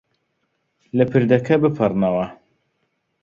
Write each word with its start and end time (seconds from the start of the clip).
لە 0.97 1.05
پردەکە 1.11 1.55
بپەڕنەوە. 1.63 2.25